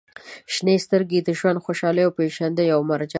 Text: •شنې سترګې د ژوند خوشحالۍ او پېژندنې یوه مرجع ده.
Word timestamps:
•شنې 0.53 0.75
سترګې 0.85 1.19
د 1.23 1.29
ژوند 1.39 1.63
خوشحالۍ 1.65 2.03
او 2.05 2.11
پېژندنې 2.17 2.63
یوه 2.71 2.85
مرجع 2.89 3.07
ده. 3.07 3.09